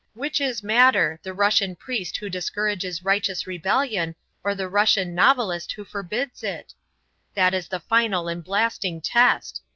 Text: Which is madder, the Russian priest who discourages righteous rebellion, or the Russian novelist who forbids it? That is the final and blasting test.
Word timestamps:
Which 0.15 0.41
is 0.41 0.63
madder, 0.63 1.19
the 1.21 1.31
Russian 1.31 1.75
priest 1.75 2.17
who 2.17 2.27
discourages 2.27 3.05
righteous 3.05 3.45
rebellion, 3.45 4.15
or 4.43 4.55
the 4.55 4.67
Russian 4.67 5.13
novelist 5.13 5.73
who 5.73 5.85
forbids 5.85 6.41
it? 6.41 6.73
That 7.35 7.53
is 7.53 7.67
the 7.67 7.81
final 7.81 8.27
and 8.27 8.43
blasting 8.43 8.99
test. 9.01 9.61